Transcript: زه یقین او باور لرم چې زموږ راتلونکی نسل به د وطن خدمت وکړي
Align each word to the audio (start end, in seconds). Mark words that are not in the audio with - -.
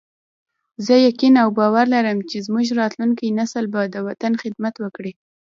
زه 0.85 0.93
یقین 1.07 1.33
او 1.43 1.49
باور 1.59 1.85
لرم 1.93 2.17
چې 2.29 2.37
زموږ 2.45 2.67
راتلونکی 2.81 3.35
نسل 3.39 3.65
به 3.73 3.81
د 3.87 3.95
وطن 4.07 4.33
خدمت 4.41 4.75
وکړي 4.79 5.11